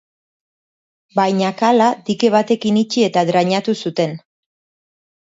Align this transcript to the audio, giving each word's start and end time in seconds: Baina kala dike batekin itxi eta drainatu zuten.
Baina 1.17 1.49
kala 1.59 1.89
dike 2.07 2.31
batekin 2.35 2.79
itxi 2.81 3.03
eta 3.09 3.23
drainatu 3.31 3.75
zuten. 3.83 4.17